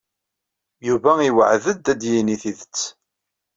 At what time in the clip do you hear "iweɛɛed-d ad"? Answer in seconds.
1.27-1.97